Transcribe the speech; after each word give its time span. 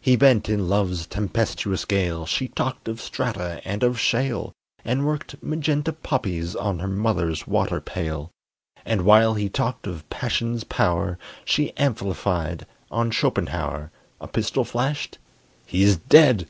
He 0.00 0.16
bent 0.16 0.48
in 0.48 0.66
love's 0.66 1.06
tempestuous 1.06 1.84
gale, 1.84 2.24
She 2.24 2.48
talked 2.48 2.88
of 2.88 3.02
strata 3.02 3.60
and 3.66 3.82
of 3.82 4.00
shale, 4.00 4.54
And 4.82 5.04
worked 5.04 5.42
magenta 5.42 5.92
poppies 5.92 6.56
on 6.56 6.78
Her 6.78 6.88
mother's 6.88 7.46
water 7.46 7.78
pail; 7.78 8.30
And 8.86 9.02
while 9.02 9.34
he 9.34 9.50
talked 9.50 9.86
of 9.86 10.08
passion's 10.08 10.64
power, 10.64 11.18
She 11.44 11.72
amplified 11.76 12.64
on 12.90 13.10
Schopenhauer 13.10 13.90
A 14.22 14.26
pistol 14.26 14.64
flashed: 14.64 15.18
he's 15.66 15.98
dead! 15.98 16.48